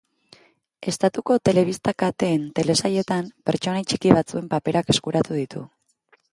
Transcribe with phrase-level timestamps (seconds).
[0.91, 5.67] Estatuko telebista-kateen telesailetan pertsonai txiki batzuen paperak eskuratu ditu.